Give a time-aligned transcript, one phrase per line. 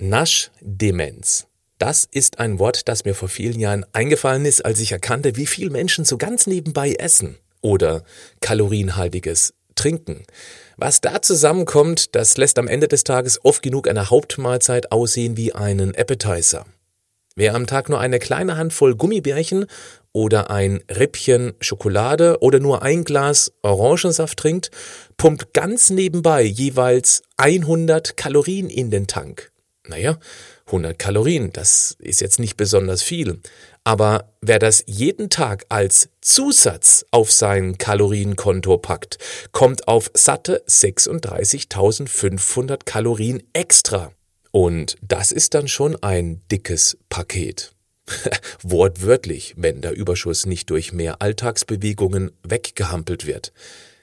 [0.00, 1.48] Naschdemenz.
[1.78, 5.46] Das ist ein Wort, das mir vor vielen Jahren eingefallen ist, als ich erkannte, wie
[5.46, 8.04] viel Menschen so ganz nebenbei essen oder
[8.40, 10.22] kalorienhaltiges trinken.
[10.76, 15.52] Was da zusammenkommt, das lässt am Ende des Tages oft genug eine Hauptmahlzeit aussehen wie
[15.52, 16.64] einen Appetizer.
[17.34, 19.66] Wer am Tag nur eine kleine Handvoll Gummibärchen
[20.12, 24.70] oder ein Rippchen Schokolade oder nur ein Glas Orangensaft trinkt,
[25.16, 29.50] pumpt ganz nebenbei jeweils 100 Kalorien in den Tank.
[29.88, 30.18] Naja,
[30.66, 33.40] 100 Kalorien, das ist jetzt nicht besonders viel.
[33.84, 39.16] Aber wer das jeden Tag als Zusatz auf sein Kalorienkonto packt,
[39.52, 44.12] kommt auf satte 36.500 Kalorien extra.
[44.50, 47.72] Und das ist dann schon ein dickes Paket.
[48.62, 53.54] Wortwörtlich, wenn der Überschuss nicht durch mehr Alltagsbewegungen weggehampelt wird.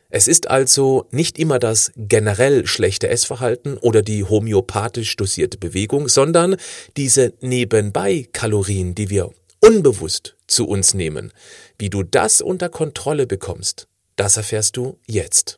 [0.10, 6.58] Es ist also nicht immer das generell schlechte Essverhalten oder die homöopathisch dosierte Bewegung, sondern
[6.96, 9.32] diese Nebenbei-Kalorien, die wir
[9.62, 11.34] unbewusst zu uns nehmen.
[11.80, 15.58] Wie du das unter Kontrolle bekommst, das erfährst du jetzt.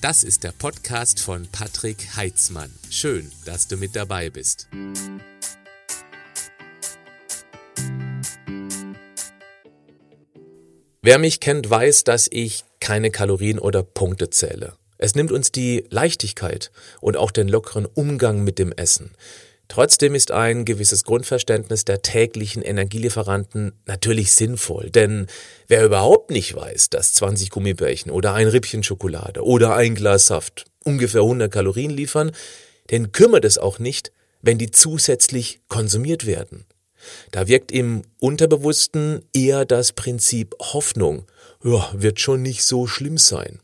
[0.00, 2.70] Das ist der Podcast von Patrick Heitzmann.
[2.90, 4.68] Schön, dass du mit dabei bist.
[11.06, 14.72] Wer mich kennt, weiß, dass ich keine Kalorien oder Punkte zähle.
[14.96, 16.70] Es nimmt uns die Leichtigkeit
[17.02, 19.10] und auch den lockeren Umgang mit dem Essen.
[19.68, 25.26] Trotzdem ist ein gewisses Grundverständnis der täglichen Energielieferanten natürlich sinnvoll, denn
[25.68, 30.64] wer überhaupt nicht weiß, dass 20 Gummibärchen oder ein Rippchen Schokolade oder ein Glas Saft
[30.84, 32.32] ungefähr 100 Kalorien liefern,
[32.90, 34.10] den kümmert es auch nicht,
[34.40, 36.64] wenn die zusätzlich konsumiert werden.
[37.30, 41.26] Da wirkt im Unterbewussten eher das Prinzip Hoffnung.
[41.62, 43.60] Ja, wird schon nicht so schlimm sein.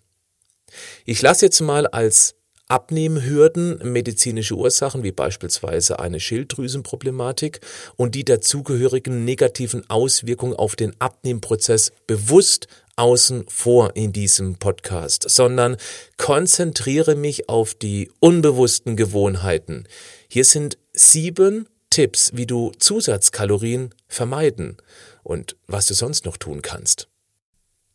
[1.05, 2.35] Ich lasse jetzt mal als
[2.71, 7.61] Abnehmhürden, medizinische Ursachen wie beispielsweise eine Schilddrüsenproblematik
[7.97, 15.79] und die dazugehörigen negativen Auswirkungen auf den Abnehmprozess bewusst außen vor in diesem Podcast, sondern
[16.17, 19.89] konzentriere mich auf die unbewussten Gewohnheiten.
[20.29, 24.77] Hier sind sieben Tipps, wie du Zusatzkalorien vermeiden
[25.25, 27.09] und was du sonst noch tun kannst.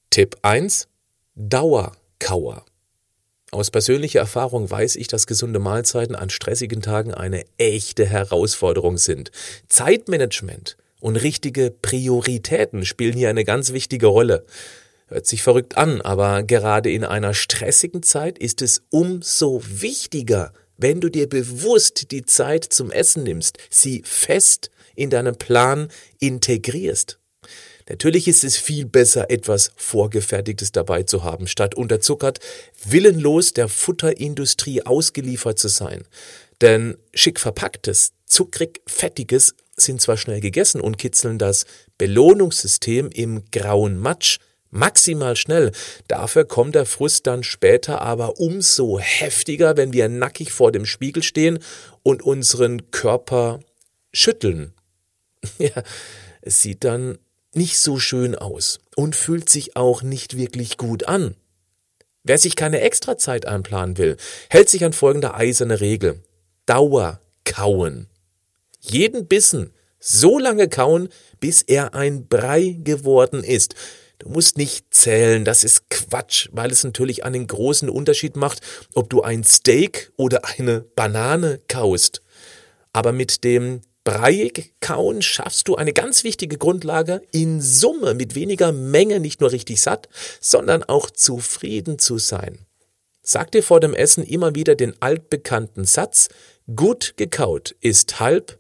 [0.10, 0.88] Tipp 1.
[1.36, 2.66] Dauerkauer.
[3.52, 9.32] Aus persönlicher Erfahrung weiß ich, dass gesunde Mahlzeiten an stressigen Tagen eine echte Herausforderung sind.
[9.70, 14.46] Zeitmanagement und richtige Prioritäten spielen hier eine ganz wichtige Rolle.
[15.08, 21.02] Hört sich verrückt an, aber gerade in einer stressigen Zeit ist es umso wichtiger, wenn
[21.02, 27.20] du dir bewusst die Zeit zum Essen nimmst, sie fest in deinen Plan integrierst.
[27.88, 32.40] Natürlich ist es viel besser, etwas Vorgefertigtes dabei zu haben, statt unterzuckert,
[32.84, 36.04] willenlos der Futterindustrie ausgeliefert zu sein.
[36.62, 41.66] Denn schick verpacktes, zuckrig fettiges sind zwar schnell gegessen und kitzeln das
[41.98, 44.40] Belohnungssystem im grauen Matsch
[44.76, 45.72] maximal schnell.
[46.08, 51.24] Dafür kommt der Frust dann später aber umso heftiger, wenn wir nackig vor dem Spiegel
[51.24, 51.60] stehen
[52.04, 53.60] und unseren Körper
[54.14, 54.74] schütteln.
[55.60, 55.84] Ja,
[56.42, 57.20] es sieht dann
[57.54, 61.36] nicht so schön aus und fühlt sich auch nicht wirklich gut an.
[62.24, 64.18] Wer sich keine Extrazeit einplanen will,
[64.50, 66.24] hält sich an folgende eiserne Regel.
[66.66, 68.08] Dauer kauen.
[68.80, 71.10] Jeden Bissen so lange kauen,
[71.40, 73.76] bis er ein Brei geworden ist.
[74.20, 78.62] Du musst nicht zählen, das ist Quatsch, weil es natürlich einen großen Unterschied macht,
[78.94, 82.22] ob du ein Steak oder eine Banane kaust.
[82.94, 88.72] Aber mit dem Breiig kauen schaffst du eine ganz wichtige Grundlage, in Summe mit weniger
[88.72, 90.08] Menge nicht nur richtig satt,
[90.40, 92.60] sondern auch zufrieden zu sein.
[93.24, 96.30] Sag dir vor dem Essen immer wieder den altbekannten Satz,
[96.76, 98.60] gut gekaut ist halb,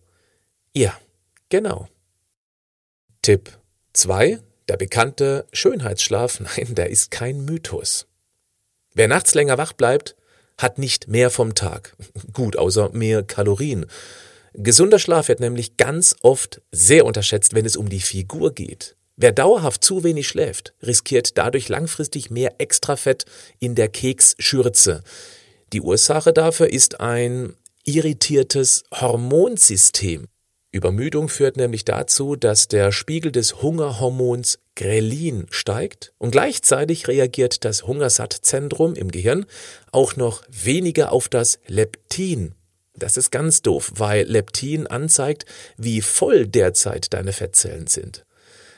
[0.73, 0.99] ja,
[1.49, 1.87] genau.
[3.21, 3.51] Tipp
[3.93, 4.39] 2.
[4.67, 8.07] Der bekannte Schönheitsschlaf, nein, der ist kein Mythos.
[8.93, 10.15] Wer nachts länger wach bleibt,
[10.57, 11.95] hat nicht mehr vom Tag.
[12.33, 13.85] Gut, außer mehr Kalorien.
[14.53, 18.95] Gesunder Schlaf wird nämlich ganz oft sehr unterschätzt, wenn es um die Figur geht.
[19.17, 23.25] Wer dauerhaft zu wenig schläft, riskiert dadurch langfristig mehr Extrafett
[23.59, 25.03] in der Keksschürze.
[25.73, 30.27] Die Ursache dafür ist ein irritiertes Hormonsystem.
[30.75, 37.83] Übermüdung führt nämlich dazu, dass der Spiegel des Hungerhormons Grelin steigt und gleichzeitig reagiert das
[37.83, 39.45] Hungersattzentrum im Gehirn
[39.93, 42.55] auch noch weniger auf das Leptin.
[42.93, 45.45] Das ist ganz doof, weil Leptin anzeigt,
[45.77, 48.25] wie voll derzeit deine Fettzellen sind.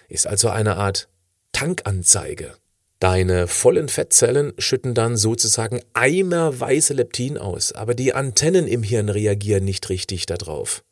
[0.08, 1.10] Ist also eine Art
[1.52, 2.54] Tankanzeige.
[3.00, 9.66] Deine vollen Fettzellen schütten dann sozusagen eimerweise Leptin aus, aber die Antennen im Hirn reagieren
[9.66, 10.84] nicht richtig darauf.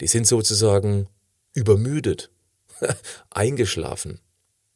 [0.00, 1.08] Die sind sozusagen
[1.54, 2.30] übermüdet,
[3.30, 4.20] eingeschlafen.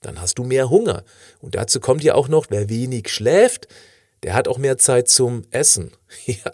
[0.00, 1.04] Dann hast du mehr Hunger.
[1.40, 3.66] Und dazu kommt ja auch noch, wer wenig schläft,
[4.22, 5.92] der hat auch mehr Zeit zum Essen.
[6.26, 6.50] Ja,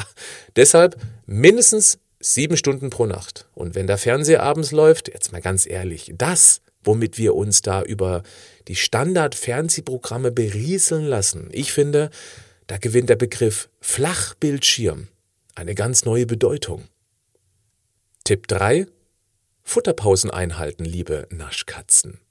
[0.57, 0.97] deshalb
[1.27, 3.47] mindestens sieben Stunden pro Nacht.
[3.55, 7.83] Und wenn der Fernseher abends läuft, jetzt mal ganz ehrlich, das, womit wir uns da
[7.83, 8.23] über
[8.69, 12.11] die Standard-Fernsehprogramme berieseln lassen, ich finde,
[12.67, 15.09] da gewinnt der Begriff Flachbildschirm
[15.55, 16.85] eine ganz neue Bedeutung.
[18.27, 18.87] Tipp 3.
[19.65, 22.23] Futterpausen einhalten, liebe Naschkatzen.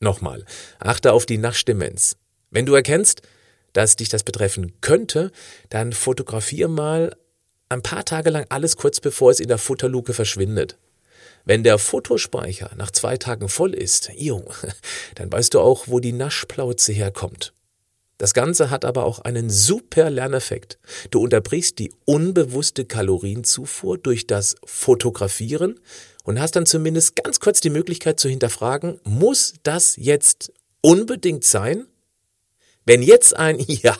[0.00, 0.44] Nochmal,
[0.80, 2.16] achte auf die Naschdemenz.
[2.50, 3.22] Wenn du erkennst,
[3.72, 5.30] dass dich das betreffen könnte,
[5.68, 7.14] dann fotografier mal
[7.68, 10.78] ein paar Tage lang alles kurz bevor es in der Futterluke verschwindet.
[11.44, 14.44] Wenn der Fotospeicher nach zwei Tagen voll ist, jo,
[15.14, 17.52] dann weißt du auch, wo die Naschplauze herkommt.
[18.20, 20.78] Das Ganze hat aber auch einen super Lerneffekt.
[21.10, 25.80] Du unterbrichst die unbewusste Kalorienzufuhr durch das Fotografieren
[26.24, 30.52] und hast dann zumindest ganz kurz die Möglichkeit zu hinterfragen, muss das jetzt
[30.82, 31.86] unbedingt sein?
[32.84, 33.96] Wenn jetzt ein Ja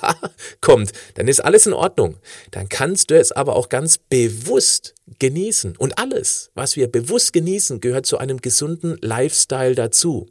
[0.60, 2.18] kommt, dann ist alles in Ordnung.
[2.50, 5.78] Dann kannst du es aber auch ganz bewusst genießen.
[5.78, 10.26] Und alles, was wir bewusst genießen, gehört zu einem gesunden Lifestyle dazu.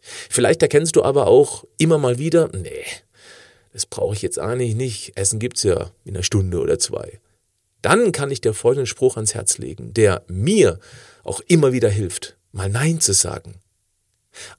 [0.00, 2.86] Vielleicht erkennst du aber auch immer mal wieder, nee,
[3.72, 5.16] das brauche ich jetzt eigentlich nicht.
[5.16, 7.20] Essen gibt's ja in einer Stunde oder zwei.
[7.82, 10.78] Dann kann ich dir folgenden Spruch ans Herz legen, der mir
[11.24, 13.60] auch immer wieder hilft, mal Nein zu sagen.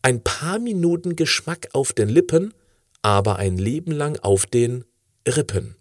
[0.01, 2.53] Ein paar Minuten Geschmack auf den Lippen
[3.01, 4.85] aber ein Leben lang auf den
[5.27, 5.75] Rippen.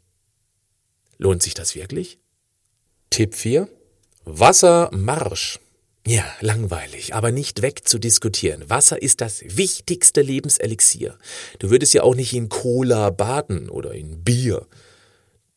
[1.18, 2.18] Lohnt sich das wirklich?
[3.10, 3.68] Tipp 4.
[4.24, 5.60] Wassermarsch.
[6.06, 8.68] Ja, langweilig, aber nicht wegzudiskutieren.
[8.70, 11.18] Wasser ist das wichtigste Lebenselixier.
[11.58, 14.66] Du würdest ja auch nicht in Cola baden oder in Bier.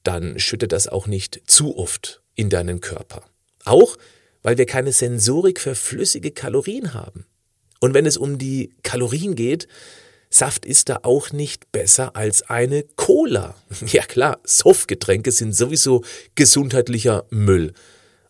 [0.03, 3.23] Dann schütte das auch nicht zu oft in deinen Körper.
[3.63, 3.97] Auch
[4.43, 7.25] weil wir keine Sensorik für flüssige Kalorien haben.
[7.79, 9.67] Und wenn es um die Kalorien geht,
[10.29, 13.55] Saft ist da auch nicht besser als eine Cola.
[13.85, 16.03] Ja klar, Softgetränke sind sowieso
[16.35, 17.73] gesundheitlicher Müll,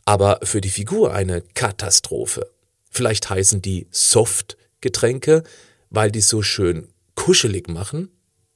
[0.06, 2.50] aber für die Figur eine Katastrophe.
[2.90, 5.44] Vielleicht heißen die Softgetränke,
[5.90, 8.10] weil die so schön kuschelig machen.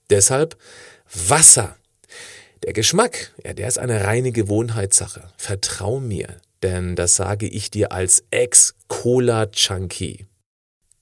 [0.10, 0.58] Deshalb
[1.14, 1.78] Wasser.
[2.64, 5.32] Der Geschmack, ja, der ist eine reine Gewohnheitssache.
[5.38, 10.26] Vertrau mir, denn das sage ich dir als Ex-Cola-Junkie.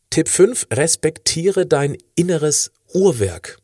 [0.09, 0.68] Tipp 5.
[0.71, 3.57] Respektiere dein inneres Uhrwerk.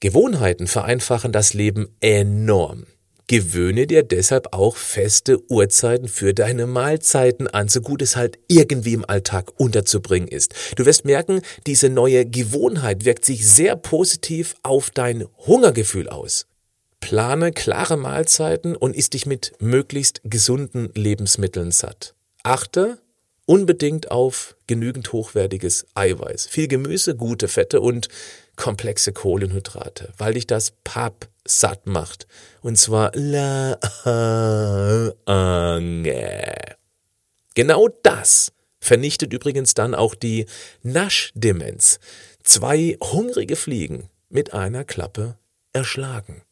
[0.00, 2.86] Gewohnheiten vereinfachen das Leben enorm.
[3.28, 8.94] Gewöhne dir deshalb auch feste Uhrzeiten für deine Mahlzeiten an, so gut es halt irgendwie
[8.94, 10.54] im Alltag unterzubringen ist.
[10.76, 16.46] Du wirst merken, diese neue Gewohnheit wirkt sich sehr positiv auf dein Hungergefühl aus.
[17.00, 22.14] Plane klare Mahlzeiten und isst dich mit möglichst gesunden Lebensmitteln satt.
[22.42, 22.98] Achte
[23.46, 28.08] unbedingt auf genügend hochwertiges Eiweiß, viel Gemüse, gute Fette und
[28.54, 32.28] komplexe Kohlenhydrate, weil dich das Papp satt macht.
[32.60, 33.78] Und zwar lange.
[37.54, 40.46] Genau das vernichtet übrigens dann auch die
[40.82, 41.98] Naschdemenz.
[42.44, 45.36] Zwei hungrige Fliegen mit einer Klappe
[45.72, 46.42] erschlagen.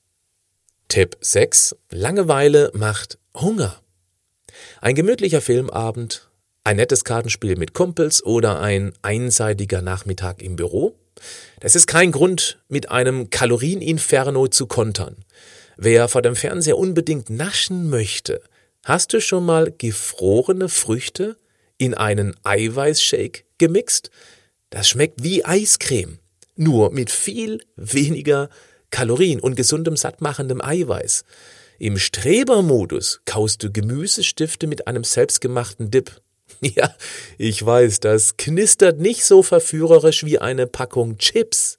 [0.89, 1.77] Tipp 6.
[1.91, 3.81] Langeweile macht Hunger.
[4.81, 6.31] Ein gemütlicher Filmabend
[6.67, 10.99] ein nettes Kartenspiel mit Kumpels oder ein einseitiger Nachmittag im Büro?
[11.61, 15.25] Das ist kein Grund, mit einem Kalorieninferno zu kontern.
[15.77, 18.43] Wer vor dem Fernseher unbedingt naschen möchte,
[18.85, 21.37] hast du schon mal gefrorene Früchte
[21.79, 24.11] in einen Eiweißshake gemixt?
[24.71, 26.19] Das schmeckt wie Eiscreme,
[26.57, 28.51] nur mit viel weniger
[28.91, 31.23] Kalorien und gesundem sattmachendem Eiweiß.
[31.79, 36.23] Im Strebermodus kaust du Gemüsestifte mit einem selbstgemachten Dip.
[36.61, 36.95] Ja,
[37.39, 41.77] ich weiß, das knistert nicht so verführerisch wie eine Packung Chips,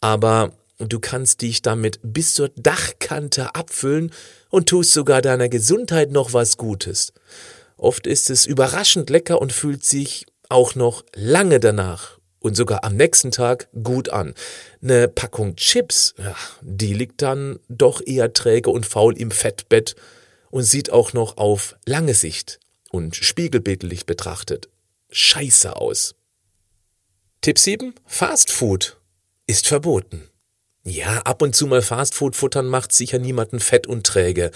[0.00, 4.12] aber du kannst dich damit bis zur Dachkante abfüllen
[4.50, 7.12] und tust sogar deiner Gesundheit noch was Gutes.
[7.76, 12.96] Oft ist es überraschend lecker und fühlt sich auch noch lange danach und sogar am
[12.96, 14.34] nächsten Tag gut an.
[14.82, 19.96] Eine Packung Chips, ja, die liegt dann doch eher träge und faul im Fettbett
[20.50, 22.58] und sieht auch noch auf lange Sicht
[22.90, 24.68] und spiegelbildlich betrachtet
[25.10, 26.14] scheiße aus.
[27.40, 27.94] Tipp 7.
[28.06, 28.98] Fast Food
[29.46, 30.28] ist verboten.
[30.84, 34.50] Ja, ab und zu mal Fastfood futtern macht sicher niemanden fett und träge.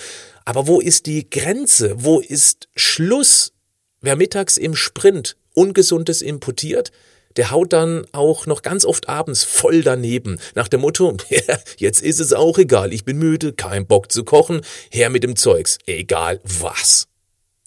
[0.45, 1.95] Aber wo ist die Grenze?
[1.97, 3.53] Wo ist Schluss?
[4.01, 6.91] Wer mittags im Sprint Ungesundes importiert,
[7.37, 10.41] der haut dann auch noch ganz oft abends voll daneben.
[10.55, 11.17] Nach dem Motto,
[11.77, 15.37] jetzt ist es auch egal, ich bin müde, kein Bock zu kochen, her mit dem
[15.37, 17.09] Zeugs, egal was.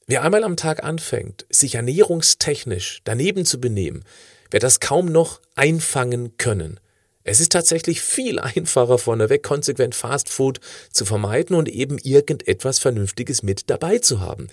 [0.08, 4.04] Wer einmal am Tag anfängt, sich ernährungstechnisch daneben zu benehmen,
[4.52, 6.80] wird das kaum noch einfangen können.
[7.24, 10.60] Es ist tatsächlich viel einfacher vorneweg konsequent Fast Food
[10.92, 14.48] zu vermeiden und eben irgendetwas Vernünftiges mit dabei zu haben.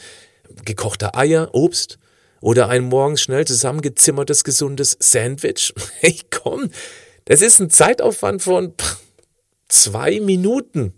[0.64, 1.98] Gekochte Eier, Obst,
[2.40, 5.72] oder ein morgens schnell zusammengezimmertes gesundes Sandwich.
[6.00, 6.70] Hey, komm,
[7.26, 8.74] das ist ein Zeitaufwand von
[9.68, 10.94] zwei Minuten.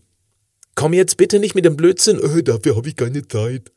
[0.74, 3.70] Komm jetzt bitte nicht mit dem Blödsinn, oh, dafür habe ich keine Zeit.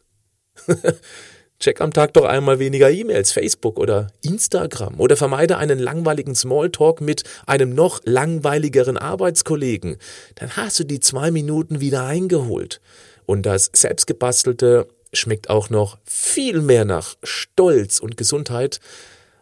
[1.60, 7.02] Check am Tag doch einmal weniger E-Mails, Facebook oder Instagram oder vermeide einen langweiligen Smalltalk
[7.02, 9.98] mit einem noch langweiligeren Arbeitskollegen.
[10.36, 12.80] Dann hast du die zwei Minuten wieder eingeholt.
[13.26, 18.80] Und das selbstgebastelte schmeckt auch noch viel mehr nach Stolz und Gesundheit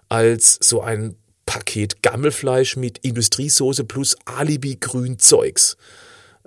[0.08, 5.76] als so ein Paket Gammelfleisch mit Industriesoße plus Alibi-grün Zeugs.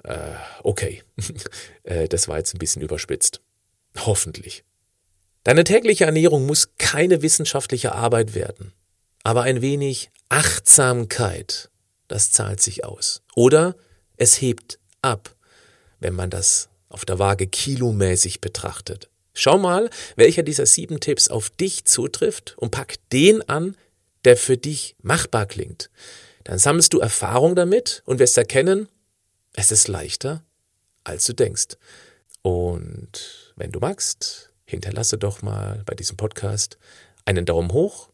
[0.03, 0.17] Äh,
[0.63, 1.03] okay,
[1.83, 3.41] äh, das war jetzt ein bisschen überspitzt.
[4.07, 4.65] Hoffentlich.
[5.45, 8.73] Deine tägliche Ernährung muss keine wissenschaftliche Arbeit werden,
[9.23, 11.71] aber ein wenig Achtsamkeit,
[12.07, 13.23] das zahlt sich aus.
[13.35, 13.77] Oder
[14.17, 15.35] es hebt ab,
[16.01, 19.09] wenn man das auf der Waage kilomäßig betrachtet.
[19.35, 23.77] Schau mal, welcher dieser sieben Tipps auf dich zutrifft und pack den an,
[24.25, 25.91] der für dich machbar klingt.
[26.45, 28.89] Dann sammelst du Erfahrung damit und wirst erkennen,
[29.53, 30.43] es ist leichter,
[31.05, 31.77] als du denkst.
[32.43, 36.79] Und wenn du magst, hinterlasse doch mal bei diesem Podcast
[37.25, 38.11] einen Daumen hoch.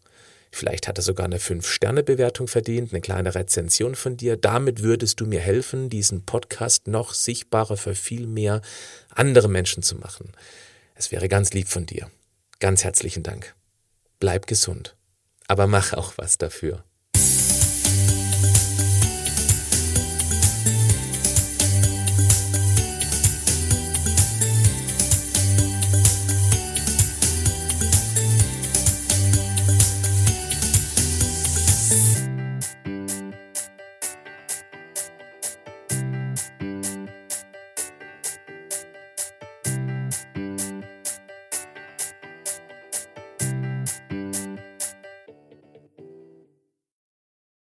[0.51, 4.37] Vielleicht hat er sogar eine 5-Sterne-Bewertung verdient, eine kleine Rezension von dir.
[4.37, 8.63] Damit würdest du mir helfen, diesen Podcast noch sichtbarer für viel mehr
[9.11, 10.33] andere Menschen zu machen.
[10.95, 12.09] Es wäre ganz lieb von dir.
[12.61, 13.55] Ganz herzlichen Dank.
[14.21, 14.97] Bleib gesund.
[15.49, 16.85] Aber mach auch was dafür.